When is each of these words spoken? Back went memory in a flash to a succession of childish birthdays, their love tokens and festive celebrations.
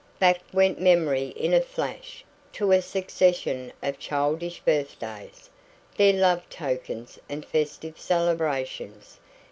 Back 0.17 0.41
went 0.51 0.81
memory 0.81 1.27
in 1.37 1.53
a 1.53 1.61
flash 1.61 2.25
to 2.53 2.71
a 2.71 2.81
succession 2.81 3.71
of 3.83 3.99
childish 3.99 4.59
birthdays, 4.65 5.51
their 5.95 6.13
love 6.13 6.49
tokens 6.49 7.19
and 7.29 7.45
festive 7.45 7.99
celebrations. 7.99 9.19